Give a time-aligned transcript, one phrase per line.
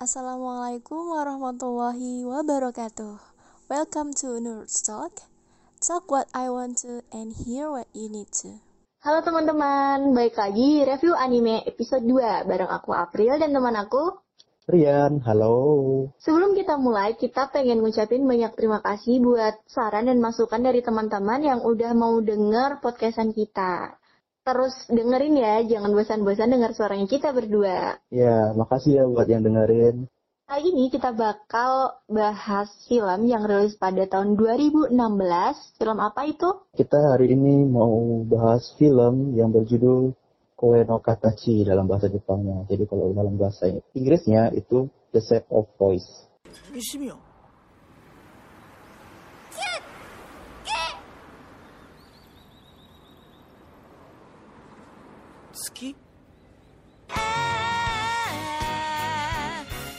[0.00, 3.20] Assalamualaikum warahmatullahi wabarakatuh.
[3.68, 5.28] Welcome to Nerds Talk.
[5.76, 8.64] Talk what I want to and hear what you need to.
[9.04, 12.16] Halo teman-teman, balik lagi review anime episode 2
[12.48, 14.16] bareng aku April dan teman aku
[14.72, 16.08] Rian, halo.
[16.16, 21.44] Sebelum kita mulai, kita pengen ngucapin banyak terima kasih buat saran dan masukan dari teman-teman
[21.44, 23.99] yang udah mau denger podcastan kita.
[24.40, 28.00] Terus dengerin ya, jangan bosan-bosan dengar suaranya kita berdua.
[28.08, 30.08] Ya, makasih ya buat yang dengerin.
[30.50, 34.90] Kali ini kita bakal bahas film yang rilis pada tahun 2016.
[35.78, 36.66] Film apa itu?
[36.74, 40.10] Kita hari ini mau bahas film yang berjudul
[40.58, 42.66] Koe no Katachi dalam bahasa Jepangnya.
[42.66, 46.26] Jadi kalau dalam bahasa Inggrisnya itu The Shape of Voice.
[55.60, 55.94] 西宮月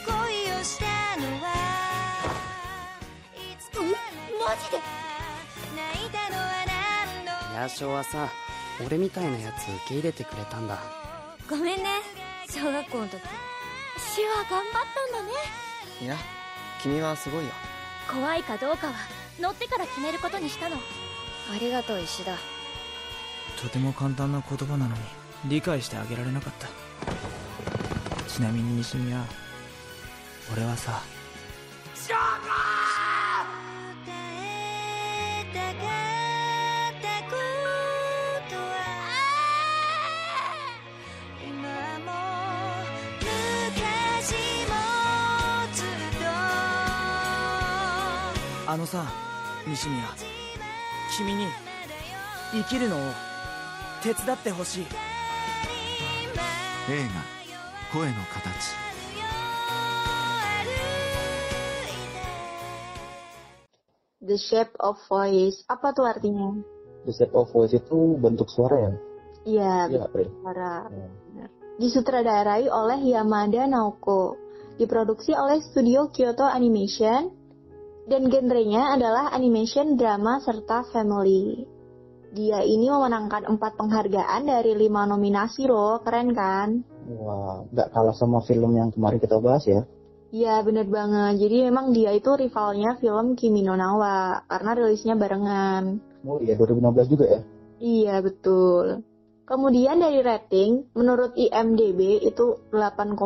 [0.07, 0.15] 恋
[0.59, 0.85] をした
[1.21, 1.45] のは
[3.35, 4.79] いつからマジで？
[5.77, 8.27] 泣いたのは何度ヤシオはさ
[8.83, 10.79] 俺みたいなやつ受け入れてくれたんだ。
[11.47, 11.83] ごめんね。
[12.49, 13.29] 小学校の時手話
[14.49, 14.71] 頑張っ
[15.11, 15.33] たんだね。
[16.01, 16.17] いや
[16.81, 17.51] 君はすごいよ。
[18.09, 18.93] 怖いかどうかは
[19.39, 20.77] 乗ってから決めることにしたの。
[20.77, 20.79] あ
[21.59, 22.35] りがとう石田。
[23.61, 25.01] とても簡単な言葉なのに
[25.45, 26.67] 理解してあげられなかった。
[28.27, 29.25] ちなみに西宮
[30.53, 31.01] 俺はさ
[31.93, 32.13] 答
[34.37, 37.35] えたかったこ
[38.49, 38.61] とは
[41.45, 42.09] 今も
[43.19, 44.31] 昔
[44.65, 44.71] も
[45.73, 45.85] ずっ
[48.65, 49.11] とあのさ
[49.67, 50.07] 西宮
[51.17, 51.47] 君に
[52.53, 52.99] 生きるのを
[54.01, 54.85] 手伝ってほしい。
[56.90, 57.22] 映画「
[57.92, 58.74] 声の形」
[64.26, 65.62] The Shape of Voice.
[65.70, 66.50] Apa tuh artinya?
[67.06, 68.92] The Shape of Voice itu bentuk suara ya?
[69.46, 70.28] Iya, Iya, April.
[70.42, 70.74] suara.
[70.90, 71.50] Benar.
[71.76, 74.34] Disutradarai oleh Yamada Naoko.
[74.80, 77.30] Diproduksi oleh studio Kyoto Animation.
[78.06, 81.66] Dan genrenya adalah animation, drama, serta family.
[82.31, 86.79] Dia ini memenangkan empat penghargaan dari lima nominasi loh, keren kan?
[87.11, 89.83] Wah, nggak kalah sama film yang kemarin kita bahas ya?
[90.31, 91.43] Iya bener banget.
[91.43, 95.99] Jadi memang dia itu rivalnya film Kimi no Nawa karena rilisnya barengan.
[96.23, 97.41] Oh iya, 2016 juga ya?
[97.83, 99.03] Iya betul.
[99.43, 103.19] Kemudian dari rating, menurut IMDb itu 8,1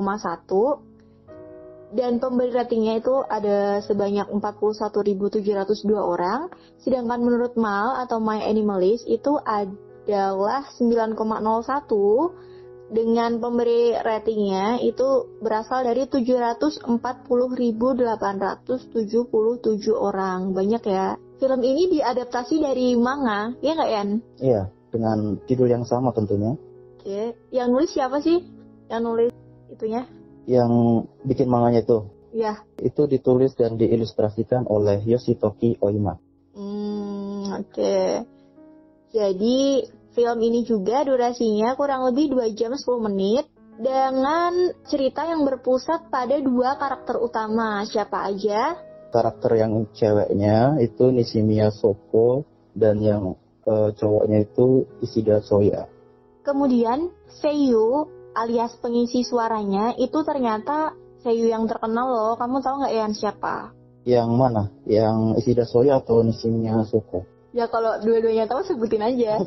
[1.93, 6.49] dan pemberi ratingnya itu ada sebanyak 41.702 orang,
[6.81, 12.45] sedangkan menurut MAL atau My Animalist itu adalah 9,01
[12.85, 17.25] dengan pemberi ratingnya itu berasal dari 740.877
[19.93, 20.53] orang.
[20.53, 21.17] Banyak ya.
[21.35, 24.09] Film ini diadaptasi dari manga, ya nggak Yan?
[24.39, 26.55] Iya, dengan judul yang sama tentunya.
[27.01, 28.39] Oke, yang nulis siapa sih?
[28.87, 29.31] Yang nulis
[29.67, 30.07] itunya?
[30.45, 30.71] Yang
[31.25, 36.19] bikin manganya itu, Ya, itu ditulis dan diilustrasikan oleh Yoshitoki Oima.
[36.53, 37.97] hmm, oke.
[39.15, 46.07] Jadi film ini juga durasinya kurang lebih 2 jam 10 menit dengan cerita yang berpusat
[46.07, 47.83] pada dua karakter utama.
[47.83, 48.79] Siapa aja?
[49.11, 52.43] Karakter yang ceweknya itu Nishimiya Soko
[52.75, 53.35] dan yang
[53.67, 55.87] eh, cowoknya itu Ishida Soya.
[56.43, 60.91] Kemudian Seiyu alias pengisi suaranya itu ternyata
[61.25, 62.33] Seiyu yang terkenal loh.
[62.37, 63.73] Kamu tahu nggak Yan siapa?
[64.05, 64.63] Yang mana?
[64.85, 67.25] Yang Ishida Soya atau Nishimiya Soko?
[67.49, 69.39] Ya kalau dua-duanya tahu sebutin aja.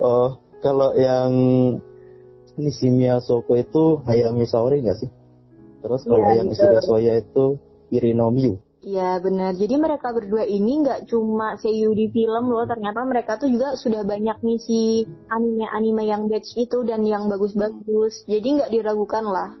[0.00, 1.28] Oh, kalau yang
[2.56, 5.12] Nishimiya Soko itu Hayami Saori nggak sih?
[5.84, 6.56] Terus kalau Iya, yang betul.
[6.56, 7.44] Ishida Soya itu
[7.92, 8.56] Irino Miyu.
[8.80, 9.52] Iya benar.
[9.60, 12.64] Jadi mereka berdua ini nggak cuma seiyu di film loh.
[12.64, 18.24] Ternyata mereka tuh juga sudah banyak ngisi anime-anime yang batch itu dan yang bagus-bagus.
[18.24, 19.52] Jadi nggak diragukan lah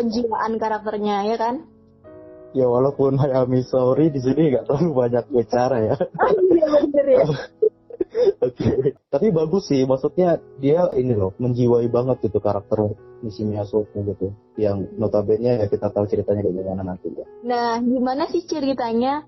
[0.00, 1.54] penjiwaan karakternya ya kan?
[2.56, 5.96] Ya walaupun Hayami Saori di sini nggak terlalu banyak bicara ya.
[6.00, 7.24] Oh iya bener ya.
[8.46, 8.94] Oke.
[9.10, 12.94] Tapi bagus sih, maksudnya dia ini loh menjiwai banget gitu karakter
[13.24, 14.36] Nishimiya Soko gitu.
[14.60, 17.26] Yang notabene ya kita tahu ceritanya kayak gimana nanti ya.
[17.42, 19.24] Nah gimana sih ceritanya?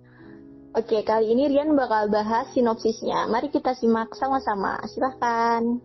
[0.76, 3.24] Oke kali ini Rian bakal bahas sinopsisnya.
[3.32, 4.76] Mari kita simak sama-sama.
[4.84, 5.80] Silahkan.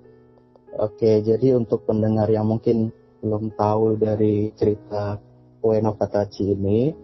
[0.71, 5.19] Oke, jadi untuk pendengar yang mungkin belum tahu dari cerita
[5.59, 6.95] Ueno Katachi ini,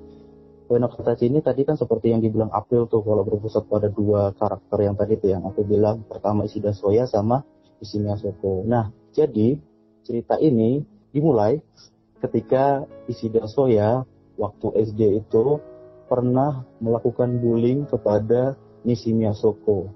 [0.71, 4.88] Ueno Katachi ini tadi kan seperti yang dibilang April tuh kalau berpusat pada dua karakter
[4.88, 7.44] yang tadi tuh yang aku bilang pertama Ishida Soya sama
[7.83, 8.63] Ishimiya Soko.
[8.63, 9.60] Nah, jadi
[10.07, 10.80] cerita ini
[11.12, 11.62] dimulai
[12.21, 14.04] ketika Ishida Soya
[14.38, 15.62] waktu SD itu
[16.07, 18.56] pernah melakukan bullying kepada
[18.88, 19.92] Nishimiya Soko.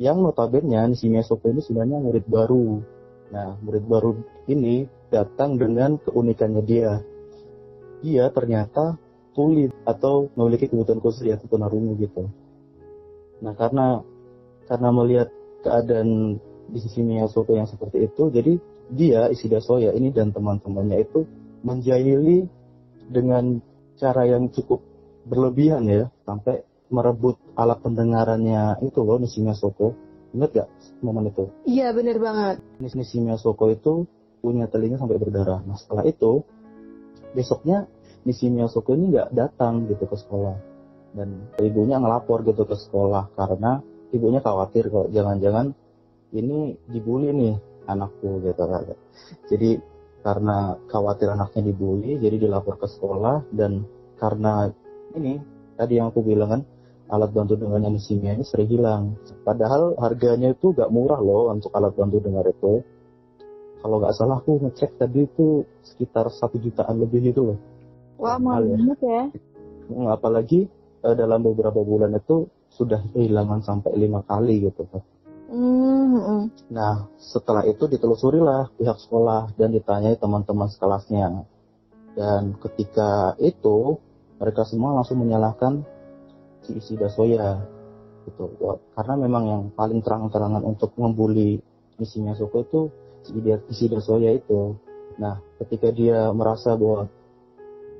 [0.00, 2.80] Yang notabene Nishimiya Soko ini sebenarnya murid baru.
[3.32, 4.16] Nah, murid baru
[4.48, 7.02] ini datang dengan keunikannya dia.
[8.00, 8.96] Dia ternyata
[9.36, 12.30] tuli atau memiliki kebutuhan khusus yaitu tunarungu gitu.
[13.44, 14.00] Nah, karena
[14.64, 15.28] karena melihat
[15.60, 18.58] keadaan di sisi Miyasoko yang seperti itu, jadi
[18.92, 21.26] dia Isida Soya ini dan teman-temannya itu
[21.66, 22.46] menjahili
[23.10, 23.58] dengan
[23.98, 24.82] cara yang cukup
[25.26, 29.94] berlebihan ya sampai merebut alat pendengarannya itu loh Nishimiya Soko.
[30.36, 30.68] Ingat gak
[31.02, 31.50] momen itu?
[31.66, 32.62] Iya bener banget.
[32.78, 34.06] Nishimiya Soko itu
[34.38, 35.66] punya telinga sampai berdarah.
[35.66, 36.46] Nah setelah itu
[37.34, 37.90] besoknya
[38.22, 40.56] Nishimiya Soko ini nggak datang gitu ke sekolah
[41.16, 43.80] dan ibunya ngelapor gitu ke sekolah karena
[44.12, 45.72] ibunya khawatir kalau jangan-jangan
[46.36, 47.56] ini dibully nih
[47.86, 48.84] anakku gitu kan.
[49.50, 49.80] Jadi
[50.26, 53.86] karena khawatir anaknya dibully, jadi dilapor ke sekolah dan
[54.18, 54.70] karena
[55.14, 55.38] ini
[55.78, 56.62] tadi yang aku bilang kan
[57.06, 59.14] alat bantu dengarnya Nishimiya ini sering hilang.
[59.46, 62.82] Padahal harganya itu gak murah loh untuk alat bantu dengar itu.
[63.76, 67.58] Kalau nggak salah aku ngecek tadi itu sekitar satu jutaan lebih itu loh.
[68.18, 69.22] Wah mahal banget ya.
[69.86, 70.66] Hmm, Apalagi
[71.06, 74.82] eh, dalam beberapa bulan itu sudah kehilangan sampai lima kali gitu
[76.16, 81.44] Hmm, Nah, setelah itu ditelusurilah pihak sekolah dan ditanyai teman-teman sekelasnya.
[82.16, 84.00] Dan ketika itu,
[84.40, 85.84] mereka semua langsung menyalahkan
[86.64, 87.60] si Ishida Soya.
[88.24, 88.48] Gitu.
[88.96, 91.60] Karena memang yang paling terang-terangan untuk membuli
[92.00, 92.80] Nishimiya Soko itu
[93.20, 93.36] si
[93.68, 94.72] Ishida Soya itu.
[95.20, 97.12] Nah, ketika dia merasa bahwa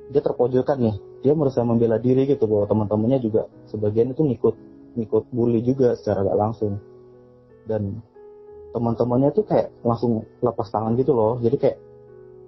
[0.09, 4.55] dia terpojokkan nih, dia merasa membela diri gitu bahwa teman-temannya juga sebagian itu ngikut
[4.97, 6.81] ngikut bully juga secara gak langsung
[7.67, 8.01] dan
[8.71, 11.37] teman-temannya tuh kayak langsung lepas tangan gitu loh.
[11.43, 11.77] Jadi kayak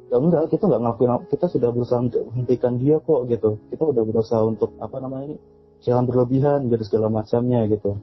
[0.09, 3.61] ya enggak kita nggak ngelakuin kita sudah berusaha untuk menghentikan dia kok gitu.
[3.69, 5.37] Kita udah berusaha untuk apa namanya ini
[5.85, 7.99] jangan berlebihan gitu segala macamnya gitu.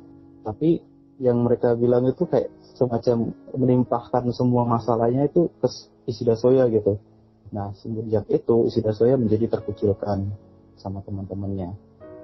[0.46, 0.80] Tapi
[1.16, 5.68] yang mereka bilang itu kayak semacam menimpahkan semua masalahnya itu ke
[6.06, 7.00] Ishida Soya gitu.
[7.50, 10.28] Nah semenjak itu Ishida Soya menjadi terkucilkan
[10.76, 11.72] sama teman-temannya.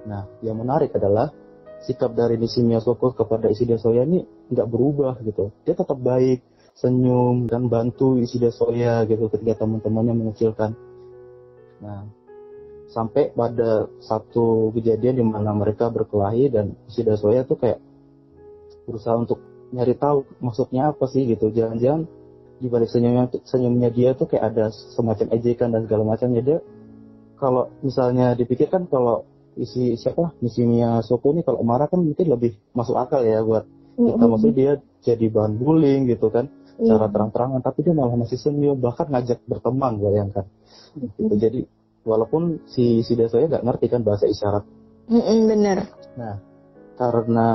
[0.07, 1.33] Nah yang menarik adalah
[1.83, 5.51] sikap dari Nishimiya Soko kepada Ishida Soya ini nggak berubah gitu.
[5.67, 6.43] Dia tetap baik,
[6.79, 10.73] senyum dan bantu Ishida Soya gitu ketika teman-temannya mengecilkan.
[11.83, 12.07] Nah,
[12.95, 17.83] sampai pada satu kejadian di mana mereka berkelahi dan Ishida Soya tuh kayak
[18.87, 19.43] berusaha untuk
[19.73, 21.51] nyari tahu maksudnya apa sih gitu.
[21.51, 22.07] Jangan-jangan
[22.63, 26.59] di balik senyumnya senyumnya dia tuh kayak ada semacam ejekan dan segala macamnya dia
[27.43, 29.27] kalau misalnya dipikirkan kalau
[29.59, 30.33] isi siapa?
[30.41, 33.69] Nishimiya Soko ini kalau marah kan mungkin lebih masuk akal ya buat
[33.99, 34.25] kita.
[34.25, 34.73] Maksudnya dia
[35.03, 40.01] jadi bahan bullying gitu kan secara terang-terangan tapi dia malah masih senyum bahkan ngajak berteman
[40.01, 40.49] bayangkan.
[40.97, 41.35] Gitu.
[41.37, 41.61] Jadi
[42.03, 44.65] walaupun si si Desoya nggak ngerti kan bahasa isyarat.
[45.11, 45.79] Mm-mm, bener.
[46.15, 46.39] nah
[46.95, 47.49] karena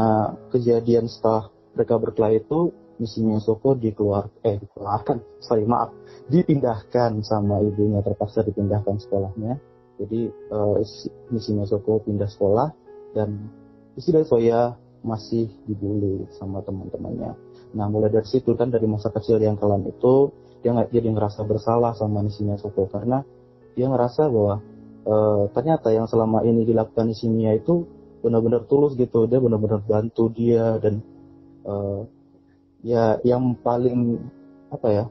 [0.52, 1.48] kejadian setelah
[1.78, 5.94] mereka berkelahi itu Nishimiya Soko dikeluar eh dikeluarkan sorry maaf
[6.28, 9.62] dipindahkan sama ibunya terpaksa dipindahkan sekolahnya
[9.98, 12.70] jadi eh, si- Nishimiya Soko pindah sekolah
[13.18, 13.50] dan
[13.98, 17.34] Ishida Soya masih dibully sama teman-temannya.
[17.74, 20.30] Nah mulai dari situ kan dari masa kecil yang kelam itu
[20.62, 23.26] dia nggak jadi ngerasa bersalah sama Nishimiya Soko karena
[23.74, 24.62] dia ngerasa bahwa
[25.06, 27.86] eh, ternyata yang selama ini dilakukan Nishimiya itu
[28.22, 31.02] benar-benar tulus gitu dia benar-benar bantu dia dan
[31.66, 32.02] eh,
[32.86, 34.22] ya yang paling
[34.70, 35.06] apa ya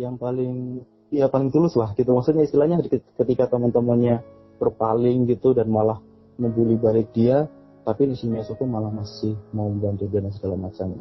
[0.00, 2.14] yang paling ya paling tulus lah gitu.
[2.14, 2.82] Maksudnya istilahnya
[3.18, 4.22] ketika teman-temannya
[4.56, 5.98] berpaling gitu dan malah
[6.40, 7.48] membuli balik dia
[7.84, 10.92] tapi di sini Yasuko malah masih mau membantu dia dan segala macam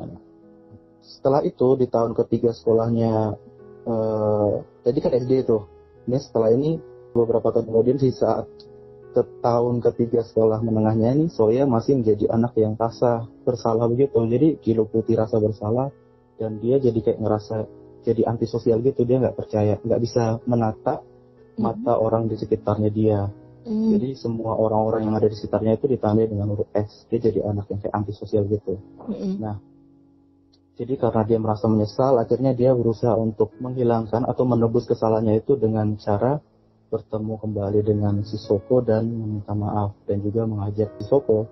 [1.04, 3.36] setelah itu di tahun ketiga sekolahnya
[3.88, 4.54] eh
[4.88, 5.58] jadi kan SD itu
[6.08, 6.80] ini setelah ini
[7.12, 8.48] beberapa tahun kemudian di saat
[9.10, 14.22] ke tahun ketiga sekolah menengahnya ini Soya masih menjadi anak yang rasa bersalah begitu.
[14.22, 15.90] Jadi diluputi rasa bersalah
[16.38, 17.66] dan dia jadi kayak ngerasa
[18.10, 21.06] jadi antisosial gitu dia nggak percaya nggak bisa menata
[21.60, 23.22] mata orang di sekitarnya dia
[23.60, 23.92] Mm.
[23.92, 27.68] jadi semua orang-orang yang ada di sekitarnya itu ditandai dengan huruf S dia jadi anak
[27.68, 29.36] yang kayak antisosial gitu Mm-mm.
[30.80, 36.00] jadi karena dia merasa menyesal akhirnya dia berusaha untuk menghilangkan atau menebus kesalahannya itu dengan
[36.00, 36.40] cara
[36.88, 41.46] bertemu kembali dengan Sisoko dan meminta maaf dan juga mengajak Sisoko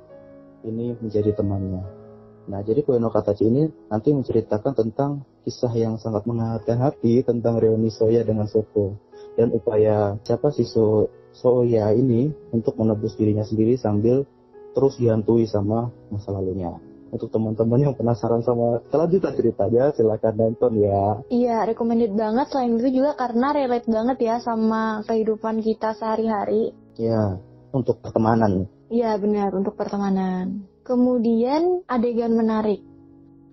[0.63, 2.06] ini menjadi temannya
[2.47, 7.59] Nah, jadi Koe no Katachi ini nanti menceritakan tentang kisah yang sangat menghangatkan hati tentang
[7.59, 8.95] reuni Soya dengan Soko
[9.35, 14.25] dan upaya siapa si So- Soya ini untuk menebus dirinya sendiri sambil
[14.73, 16.73] terus dihantui sama masa lalunya.
[17.07, 22.51] untuk teman-teman yang penasaran sama kelanjutan ceritanya silahkan nonton ya Iya, recommended banget.
[22.51, 26.75] Selain itu juga karena relate banget ya sama kehidupan kita sehari-hari.
[26.99, 27.39] ya
[27.71, 30.67] untuk pertemanan Iya, benar untuk pertemanan.
[30.87, 32.79] Kemudian adegan menarik.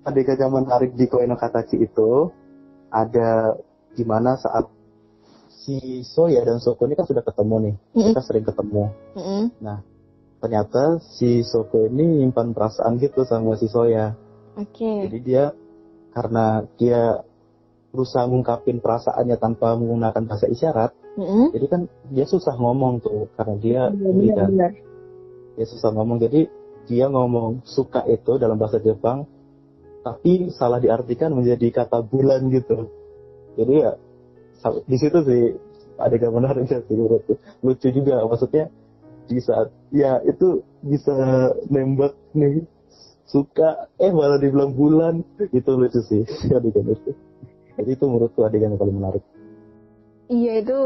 [0.07, 2.29] adegan yang menarik di Koe no Katachi itu
[2.93, 3.57] ada
[3.97, 4.69] gimana saat
[5.49, 8.03] si Soya dan Soko ini kan sudah ketemu nih Mm-mm.
[8.13, 8.85] mereka sering ketemu
[9.17, 9.43] Mm-mm.
[10.45, 14.13] ternyata si Soko ini nyimpan perasaan gitu sama si Soya
[14.61, 15.09] Oke.
[15.09, 15.45] jadi dia
[16.13, 17.25] karena dia
[17.91, 21.49] berusaha ngungkapin perasaannya tanpa menggunakan bahasa isyarat Mm-mm.
[21.57, 21.81] jadi kan
[22.13, 23.83] dia susah ngomong tuh karena dia
[24.37, 24.71] kan benar.
[25.57, 26.45] dia susah ngomong jadi
[26.85, 29.25] dia ngomong suka itu dalam bahasa Jepang
[30.05, 32.93] tapi salah diartikan menjadi kata bulan gitu.
[33.57, 33.93] Jadi ya
[34.85, 35.43] di situ sih
[35.97, 37.41] adegan menariknya sih menurutku.
[37.65, 38.69] Lucu juga maksudnya
[39.25, 41.17] di saat ya itu bisa
[41.73, 42.69] nembak nih
[43.25, 46.23] suka eh malah dibilang bulan itu lucu sih
[46.57, 47.11] adegan itu.
[47.81, 49.25] Jadi itu menurutku adegan yang paling menarik.
[50.29, 50.79] Iya itu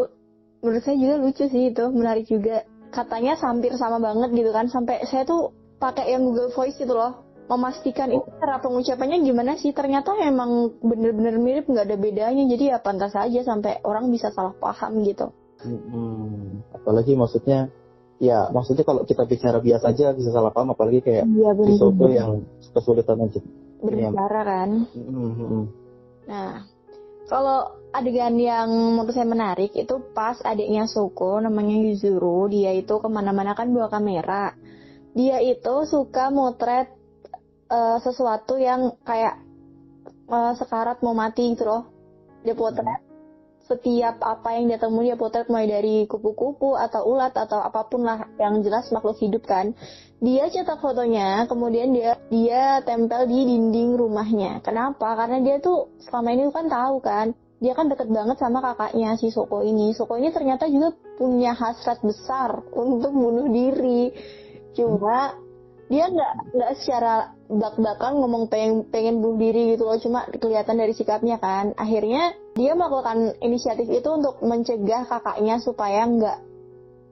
[0.62, 2.62] menurut saya juga lucu sih itu menarik juga.
[2.88, 7.24] Katanya hampir sama banget gitu kan sampai saya tuh pakai yang Google Voice itu loh.
[7.48, 9.72] Memastikan itu cara pengucapannya gimana sih?
[9.72, 12.44] Ternyata emang bener-bener mirip nggak ada bedanya.
[12.44, 15.32] Jadi ya pantas aja sampai orang bisa salah paham gitu.
[15.64, 17.72] Hmm, apalagi maksudnya
[18.20, 22.04] ya maksudnya kalau kita bicara biasa aja bisa salah paham apalagi kayak iya di Soko
[22.12, 22.44] yang
[22.76, 23.40] kesulitan aja.
[23.80, 25.64] Berbicara kan Hmm, hmm, hmm.
[26.28, 26.68] Nah,
[27.32, 33.08] kalau adegan yang menurut saya menarik itu pas adiknya Soko, namanya Yuzuru, dia itu ke
[33.08, 34.52] mana-mana kan bawa kamera.
[35.18, 36.94] Dia itu suka motret
[37.66, 39.42] eh, sesuatu yang kayak
[40.30, 41.82] eh, sekarat mau mati gitu loh.
[42.46, 43.08] Dia potret
[43.68, 48.00] setiap apa yang dia temui dia potret mulai dari kupu-kupu atau ulat atau apa pun
[48.00, 49.76] lah yang jelas makhluk hidup kan.
[50.18, 54.64] Dia cetak fotonya, kemudian dia dia tempel di dinding rumahnya.
[54.64, 55.14] Kenapa?
[55.14, 57.26] Karena dia tuh selama ini kan tahu kan,
[57.60, 59.92] dia kan deket banget sama kakaknya si Soko ini.
[59.94, 64.10] Soko ini ternyata juga punya hasrat besar untuk bunuh diri.
[64.78, 65.34] Cuma
[65.90, 69.98] dia nggak nggak secara belak-belakan ngomong pengen pengen bunuh diri gitu loh.
[69.98, 71.74] Cuma kelihatan dari sikapnya kan.
[71.74, 76.38] Akhirnya dia melakukan inisiatif itu untuk mencegah kakaknya supaya nggak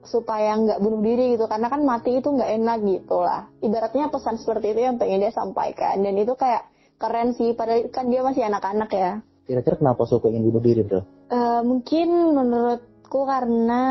[0.07, 1.51] supaya nggak bunuh diri gitu.
[1.51, 3.51] Karena kan mati itu nggak enak gitu lah.
[3.59, 5.99] Ibaratnya pesan seperti itu yang pengen dia sampaikan.
[5.99, 7.51] Dan itu kayak keren sih.
[7.51, 9.11] Padahal kan dia masih anak-anak ya.
[9.47, 11.01] Kira-kira kenapa Soko ingin bunuh diri bro?
[11.27, 13.83] Eh, mungkin menurutku karena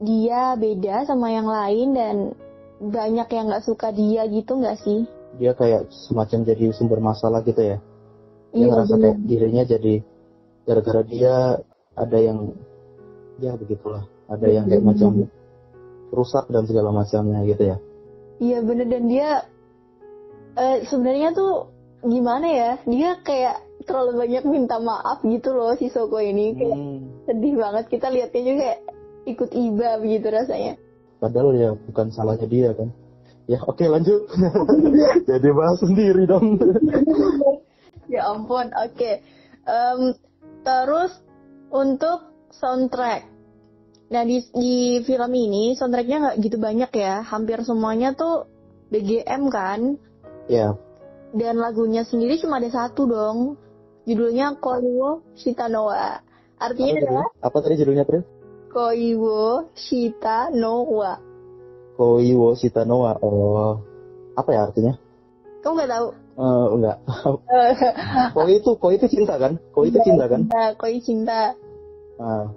[0.00, 2.16] dia beda sama yang lain dan
[2.80, 5.04] banyak yang nggak suka dia gitu nggak sih?
[5.36, 7.78] Dia kayak semacam jadi sumber masalah gitu ya.
[8.50, 9.02] Dia Iya, ngerasa bener.
[9.04, 9.94] kayak dirinya jadi
[10.64, 11.34] gara-gara dia
[11.94, 12.38] ada yang
[13.38, 14.04] ya begitulah.
[14.26, 15.10] Ada yang kayak Iya, macam
[16.10, 17.76] rusak dan segala macamnya gitu ya.
[18.40, 18.86] Iya bener.
[18.88, 19.30] Dan dia
[20.56, 21.68] eh, sebenarnya tuh
[22.02, 22.70] gimana ya?
[22.88, 23.56] Dia kayak
[23.86, 26.56] terlalu banyak minta maaf gitu loh si Soko ini.
[26.56, 27.84] Kayak Hmm, sedih banget.
[27.86, 28.68] Kita lihatnya juga
[29.28, 30.74] ikut iba begitu rasanya
[31.20, 32.88] padahal ya bukan salahnya dia kan?
[33.46, 34.26] Ya oke lanjut.
[35.30, 36.56] Jadi bahas sendiri dong.
[38.10, 39.22] Ya ampun oke.
[39.70, 40.00] Em,
[40.66, 41.14] terus
[41.70, 43.22] untuk soundtrack.
[44.10, 47.22] Nah di, di film ini soundtracknya nggak gitu banyak ya.
[47.22, 48.50] Hampir semuanya tuh
[48.90, 49.94] BGM kan?
[50.50, 50.74] Ya.
[51.30, 53.54] Dan lagunya sendiri cuma ada satu dong.
[54.10, 56.26] Judulnya Koiwo Shitanowa
[56.60, 57.04] apa artinya tadi?
[57.08, 58.22] adalah apa tadi judulnya Pril
[58.70, 61.18] Koiwo Shitanowa
[61.98, 63.82] Koiwo Shitanoa oh
[64.38, 64.94] apa ya artinya?
[65.60, 66.06] Kamu nggak tahu?
[66.40, 66.96] Eh, enggak
[68.36, 69.60] koi itu koi itu cinta kan?
[69.76, 70.48] Koi itu cinta kan?
[70.48, 71.52] nah Koi cinta.
[72.16, 72.48] Ah,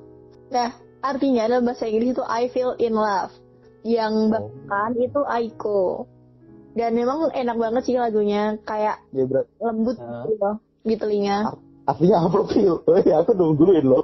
[0.47, 0.69] nah
[1.03, 3.33] artinya dalam bahasa Inggris itu I feel in love.
[3.83, 6.07] Yang bahkan itu Aiko
[6.73, 9.45] dan memang enak banget sih lagunya kayak berat.
[9.59, 10.23] lembut Ah.
[10.29, 10.49] gitu
[10.87, 11.37] di telinga.
[11.51, 14.03] Artinya apa Pril oh ya aku nungguin loh.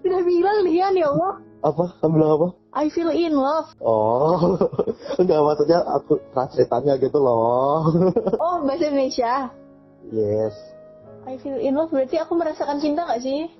[0.00, 1.44] Sudah bilang Lian ya Allah.
[1.58, 1.84] Apa?
[2.00, 2.48] Kamu bilang apa?
[2.72, 3.68] I feel in love.
[3.82, 4.56] Oh,
[5.20, 7.90] enggak maksudnya aku translatannya gitu loh.
[8.44, 9.52] oh bahasa Indonesia?
[10.08, 10.54] Yes,
[11.28, 13.50] I feel in love berarti aku merasakan cinta gak sih?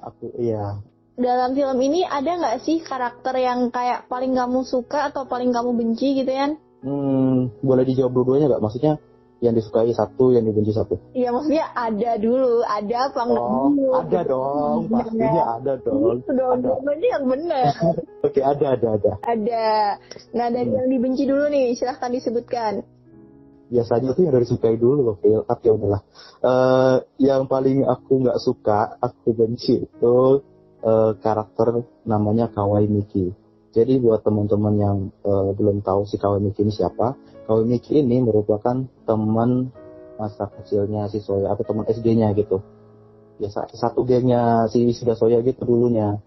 [0.00, 0.80] Aku iya.
[1.14, 5.76] dalam film ini ada nggak sih karakter yang kayak paling kamu suka atau paling kamu
[5.76, 6.52] benci gitu ya?
[6.84, 8.62] Hmm, boleh dijawab dua-duanya nggak?
[8.62, 8.92] Maksudnya
[9.42, 10.96] yang disukai satu, yang dibenci satu.
[11.12, 13.88] Iya maksudnya ada dulu, ada apa enggak Oh, dulu?
[13.92, 16.16] ada dong, pastinya ada dong.
[16.22, 16.66] Itu dong, Ada.
[16.70, 17.64] jawabannya yang benar.
[18.26, 19.12] Oke, ada, ada, ada.
[19.20, 19.66] ada.
[20.32, 20.78] Nah dari Hmm.
[20.80, 22.72] yang dibenci dulu nih, silahkan disebutkan.
[23.64, 25.40] Biasanya tuh yang dari sukai dulu loh, Phil.
[25.42, 26.02] Tapi ya udahlah.
[26.40, 30.16] Eh, yang paling aku nggak suka, aku benci itu
[30.84, 33.32] eh, karakter namanya Kawaii Miki.
[33.74, 37.18] Jadi buat teman-teman yang uh, belum tahu si Kawemiki ini siapa,
[37.50, 39.74] Kawemiki ini merupakan teman
[40.14, 42.62] masa kecilnya si Soya atau teman SD-nya gitu.
[43.42, 46.22] Ya satu gengnya si Shida Soya gitu dulunya.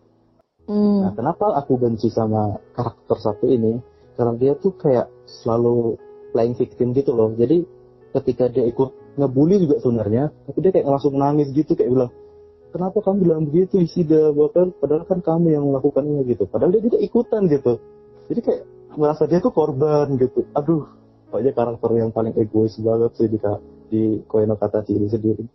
[0.68, 1.08] Hmm.
[1.08, 3.80] Nah, kenapa aku benci sama karakter satu ini?
[4.20, 5.96] Karena dia tuh kayak selalu
[6.36, 7.32] playing victim gitu loh.
[7.32, 7.64] Jadi
[8.12, 12.12] ketika dia ikut ngebully juga sebenarnya, tapi dia kayak langsung nangis gitu kayak bilang,
[12.78, 16.46] kenapa kamu bilang begitu Isida bahkan padahal kan kamu yang melakukannya gitu.
[16.46, 17.82] Padahal dia tidak ikutan gitu.
[18.30, 20.46] Jadi kayak merasa dia tuh korban gitu.
[20.54, 20.86] Aduh
[21.28, 23.40] pokoknya karakter yang paling egois banget sih di
[23.90, 25.46] di Koeno Kata ini sendiri.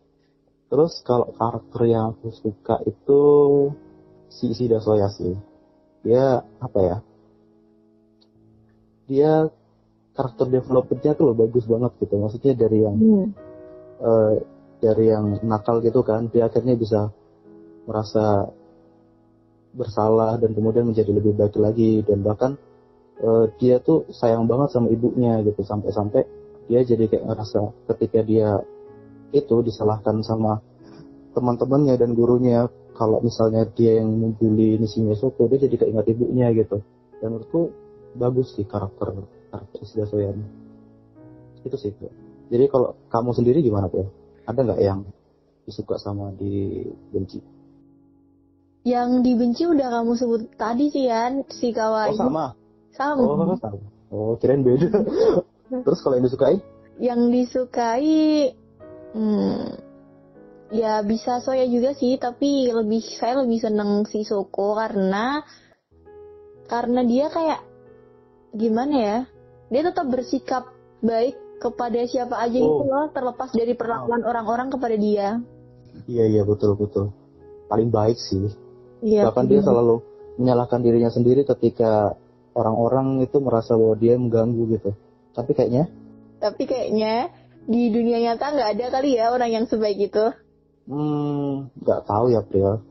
[0.67, 3.21] Terus kalau karakter yang aku suka itu
[4.27, 5.39] si Isida Soya sih.
[6.03, 6.99] Dia apa ya?
[9.07, 9.33] Dia
[10.13, 12.19] karakter developmentnya tuh loh bagus banget gitu.
[12.19, 13.29] Maksudnya dari yang hmm.
[14.03, 14.35] uh,
[14.83, 17.15] dari yang nakal gitu kan dia akhirnya bisa
[17.87, 18.51] merasa
[19.73, 22.03] bersalah dan kemudian menjadi lebih baik lagi.
[22.03, 22.59] Dan bahkan
[23.23, 25.63] uh, dia tuh sayang banget sama ibunya gitu.
[25.63, 26.27] Sampai-sampai
[26.67, 27.61] dia jadi kayak ngerasa
[27.95, 28.61] ketika dia
[29.33, 30.61] itu disalahkan sama
[31.33, 36.53] teman-temannya dan gurunya kalau misalnya dia yang membuli Nishimiya Soko dia jadi kayak ingat ibunya
[36.53, 36.85] gitu.
[37.23, 37.73] Dan menurutku
[38.19, 39.15] bagus sih karakter
[39.49, 40.45] karakter Shida Soyani.
[41.65, 41.95] Itu sih
[42.53, 44.05] jadi kalau kamu sendiri gimana tuh
[44.47, 45.01] ada nggak yang
[45.67, 47.39] disuka sama dibenci?
[48.83, 52.15] Yang dibenci udah kamu sebut tadi sih Yan, si kawaii.
[52.15, 52.45] Oh sama.
[52.91, 53.23] Sama.
[53.23, 53.79] Oh sama.
[54.11, 54.91] Oh kirain beda.
[55.87, 56.57] Terus kalau yang disukai?
[57.01, 58.53] Yang disukai,
[59.17, 59.67] hmm,
[60.75, 65.41] ya bisa Soya juga sih, tapi lebih saya lebih seneng si Soko karena
[66.69, 67.61] karena dia kayak
[68.53, 69.19] gimana ya?
[69.73, 70.69] Dia tetap bersikap
[71.01, 72.67] baik kepada siapa aja oh.
[72.67, 75.39] itu loh terlepas dari perlakuan orang-orang kepada dia.
[76.11, 77.15] Iya iya betul betul.
[77.71, 78.51] Paling baik sih.
[79.03, 80.03] Iya, bahkan dia selalu
[80.43, 82.19] menyalahkan dirinya sendiri ketika
[82.59, 84.91] orang-orang itu merasa bahwa dia mengganggu gitu.
[85.31, 85.87] Tapi kayaknya?
[86.43, 87.31] Tapi kayaknya
[87.63, 90.35] di dunia nyata nggak ada kali ya orang yang sebaik itu.
[90.91, 92.83] Hmm nggak tahu ya Priya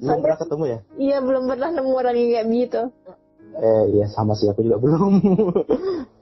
[0.00, 0.78] belum pernah ketemu ya?
[0.96, 2.82] Iya belum pernah nemu orang yang kayak begitu.
[3.60, 4.48] Eh iya sama sih.
[4.48, 5.12] Aku juga belum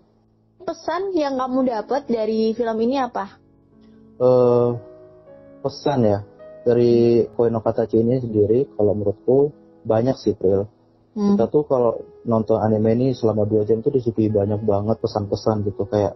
[0.69, 3.41] pesan yang kamu dapat dari film ini apa?
[4.21, 4.77] Uh,
[5.65, 6.21] pesan ya
[6.69, 9.49] dari Koino Katachi ini sendiri kalau menurutku
[9.89, 10.69] banyak sih Pril.
[11.17, 11.41] Hmm.
[11.41, 15.89] Kita tuh kalau nonton anime ini selama dua jam tuh disukai banyak banget pesan-pesan gitu
[15.89, 16.13] kayak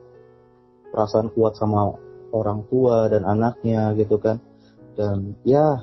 [0.93, 1.97] perasaan kuat sama
[2.37, 4.37] orang tua dan anaknya gitu kan.
[4.93, 5.81] Dan ya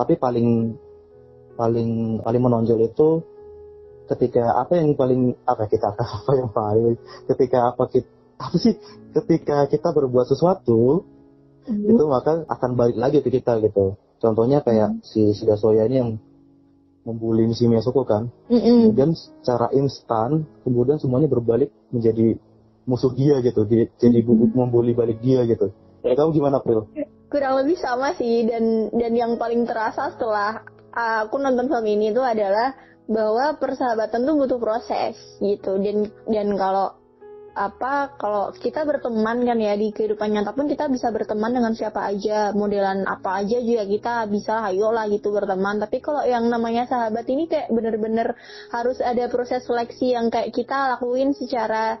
[0.00, 0.72] tapi paling
[1.60, 3.20] paling paling menonjol itu
[4.06, 6.94] ketika apa yang paling apa kita apa yang paling
[7.26, 8.74] ketika apa kita apa sih
[9.16, 11.04] ketika kita berbuat sesuatu
[11.64, 11.88] mm.
[11.90, 15.00] itu maka akan balik lagi ke kita gitu contohnya kayak mm.
[15.02, 16.10] si Shidasoya ini yang
[17.06, 18.78] membuli si Miyasuko kan mm -mm.
[18.90, 22.36] kemudian secara instan kemudian semuanya berbalik menjadi
[22.84, 24.52] musuh dia gitu jadi jadi mm.
[24.52, 25.72] membuli balik dia gitu
[26.04, 26.86] ya kamu gimana April
[27.32, 30.62] kurang lebih sama sih dan dan yang paling terasa setelah
[30.96, 32.72] aku nonton film ini itu adalah
[33.06, 35.78] bahwa persahabatan tuh butuh proses gitu.
[35.78, 36.98] Dan dan kalau
[37.56, 42.04] apa kalau kita berteman kan ya di kehidupan nyata pun kita bisa berteman dengan siapa
[42.04, 42.52] aja.
[42.52, 45.80] Modelan apa aja juga kita bisa ayo lah gitu berteman.
[45.80, 48.36] Tapi kalau yang namanya sahabat ini kayak bener-bener
[48.74, 51.96] harus ada proses seleksi yang kayak kita lakuin secara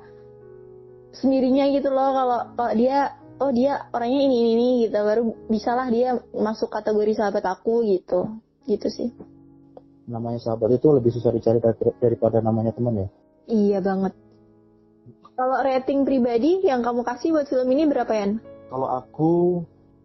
[1.16, 2.10] sendirinya gitu loh.
[2.12, 4.98] Kalau kalau dia oh dia orangnya ini ini, ini gitu.
[5.00, 8.28] Baru bisalah dia masuk kategori sahabat aku gitu.
[8.66, 9.35] Gitu sih
[10.06, 11.58] namanya sahabat itu lebih susah dicari
[11.98, 13.08] daripada namanya teman ya?
[13.46, 14.14] Iya banget.
[15.36, 18.26] Kalau rating pribadi yang kamu kasih buat film ini berapa ya?
[18.72, 19.32] Kalau aku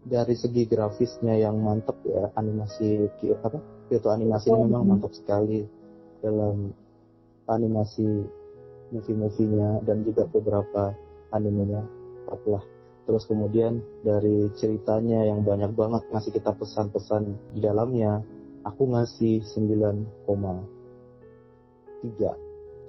[0.01, 3.05] dari segi grafisnya yang mantep ya animasi
[3.37, 3.61] apa
[3.93, 4.91] itu animasi oh, memang hmm.
[4.97, 5.61] mantap sekali
[6.25, 6.73] dalam
[7.45, 8.25] animasi
[8.91, 10.97] movie-movie-nya dan juga beberapa
[11.31, 11.85] animenya
[12.31, 12.63] lah
[13.05, 18.23] terus kemudian dari ceritanya yang banyak banget ngasih kita pesan-pesan di dalamnya
[18.65, 20.41] aku ngasih 9,3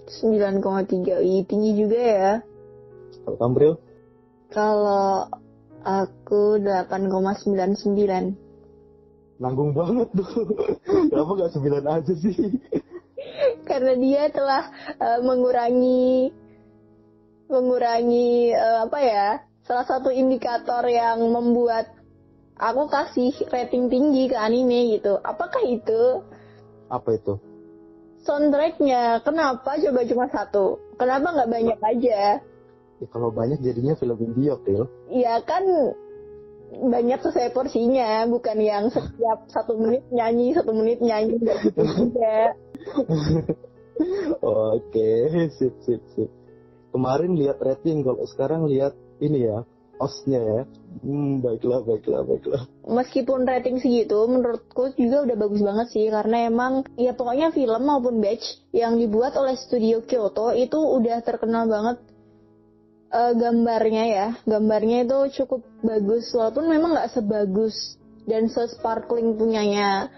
[0.02, 2.32] 9,3 Ih, tinggi juga ya.
[3.22, 3.78] Kalau kamu
[4.52, 5.32] kalau
[5.80, 8.36] aku 8,99
[9.40, 10.28] nanggung banget tuh.
[11.10, 12.36] Kenapa gak 9 aja sih?
[13.68, 14.68] Karena dia telah
[15.00, 16.30] uh, mengurangi
[17.48, 19.28] mengurangi uh, apa ya
[19.64, 21.90] salah satu indikator yang membuat
[22.62, 25.18] aku kasih rating tinggi ke anime gitu.
[25.18, 26.22] Apakah itu?
[26.86, 27.34] Apa itu?
[28.22, 30.78] Soundtracknya, kenapa coba cuma satu?
[30.94, 32.38] Kenapa nggak banyak aja?
[33.02, 34.86] Ya, kalau banyak jadinya film India, Phil.
[35.10, 35.66] Iya kan
[36.72, 42.54] banyak sesuai porsinya, bukan yang setiap satu menit nyanyi, satu menit nyanyi, gitu juga.
[44.38, 45.10] Oke,
[45.58, 46.30] sip sip sip.
[46.94, 49.66] Kemarin lihat rating, kalau sekarang lihat ini ya,
[50.00, 50.62] osnya ya.
[51.02, 52.62] Hmm, baiklah, baiklah, baiklah.
[52.84, 58.20] Meskipun rating segitu, menurutku juga udah bagus banget sih, karena emang ya pokoknya film maupun
[58.20, 61.96] batch yang dibuat oleh studio Kyoto itu udah terkenal banget
[63.12, 64.28] uh, gambarnya ya.
[64.44, 67.96] Gambarnya itu cukup bagus, walaupun memang nggak sebagus
[68.28, 70.12] dan se-sparkling punyanya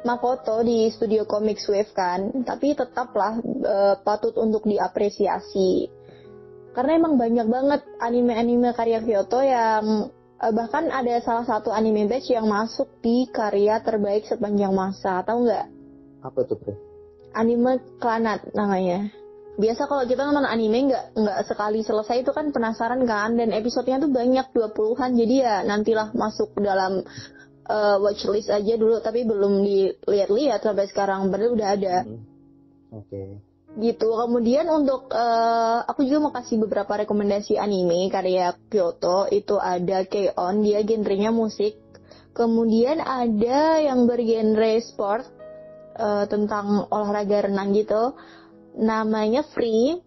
[0.00, 5.99] Makoto di studio Comics Wave kan, tapi tetaplah uh, patut untuk diapresiasi.
[6.70, 12.30] Karena emang banyak banget anime-anime karya Kyoto yang uh, bahkan ada salah satu anime batch
[12.30, 15.66] yang masuk di karya terbaik sepanjang masa, tahu nggak?
[16.22, 16.74] Apa tuh, Bro?
[17.34, 19.10] Anime Klanat namanya.
[19.60, 24.00] Biasa kalau kita nonton anime nggak nggak sekali selesai itu kan penasaran kan dan episodenya
[24.00, 27.04] tuh banyak 20-an jadi ya nantilah masuk dalam
[27.68, 31.96] uh, watchlist aja dulu tapi belum dilihat-lihat sampai sekarang padahal udah ada.
[32.06, 32.22] Hmm.
[32.94, 33.10] Oke.
[33.10, 33.49] Okay.
[33.78, 34.08] Gitu.
[34.10, 40.66] Kemudian untuk uh, aku juga mau kasih beberapa rekomendasi anime karya Kyoto itu ada K-On
[40.66, 41.78] dia genrenya musik.
[42.34, 45.26] Kemudian ada yang bergenre sport
[45.94, 48.18] uh, tentang olahraga renang gitu.
[48.74, 49.98] Namanya Free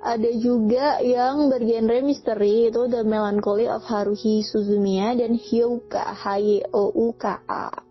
[0.00, 6.40] ada juga yang bergenre misteri itu The Melancholy of Haruhi Suzumiya dan Hyouka H
[6.72, 7.89] O U K A.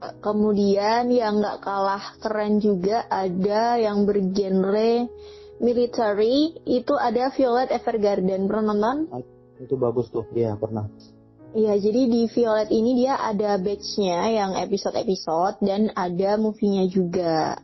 [0.00, 5.12] Kemudian yang nggak kalah keren juga ada yang bergenre
[5.60, 9.12] military itu ada Violet Evergarden pernah nonton?
[9.60, 10.88] Itu bagus tuh, iya pernah.
[11.52, 17.60] Iya, jadi di Violet ini dia ada batch-nya yang episode-episode dan ada movie-nya juga.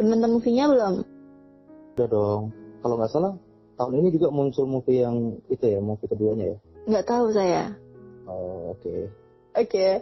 [0.00, 0.94] Temen-temen movie-nya belum?
[2.00, 2.42] Udah dong.
[2.80, 3.36] Kalau nggak salah
[3.76, 6.58] tahun ini juga muncul movie yang itu ya, movie keduanya ya?
[6.88, 7.76] Nggak tahu saya.
[8.24, 8.80] Oh, oke.
[8.80, 9.00] Okay.
[9.60, 9.68] Oke.
[9.68, 9.92] Okay.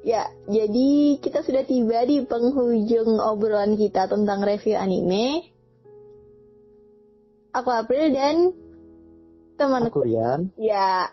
[0.00, 5.44] Ya, jadi kita sudah tiba di penghujung obrolan kita tentang review anime.
[7.52, 8.56] Aku April dan
[9.60, 10.48] teman aku Rian.
[10.56, 11.12] Ya,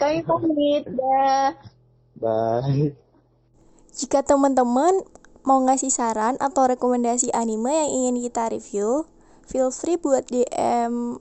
[0.00, 1.52] kami pamit dah.
[2.16, 2.96] Bye.
[3.92, 5.04] Jika teman-teman
[5.44, 9.04] mau ngasih saran atau rekomendasi anime yang ingin kita review,
[9.44, 11.20] feel free buat DM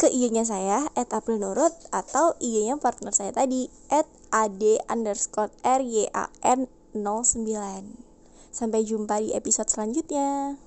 [0.00, 5.82] ke IG-nya saya at April Nurut atau IG-nya partner saya tadi at ad underscore r
[5.82, 10.58] y a n 09 sampai jumpa di episode selanjutnya